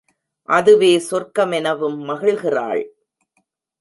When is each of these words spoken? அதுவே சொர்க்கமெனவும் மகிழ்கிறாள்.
அதுவே 0.49 0.89
சொர்க்கமெனவும் 1.09 1.99
மகிழ்கிறாள். 2.09 2.83